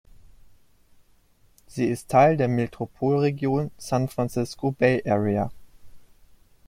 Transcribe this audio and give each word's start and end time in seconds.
Sie 1.67 1.85
ist 1.85 2.09
Teil 2.09 2.35
der 2.35 2.47
Metropolregion 2.47 3.69
San 3.77 4.07
Francisco 4.07 4.71
Bay 4.71 5.03
Area. 5.07 5.51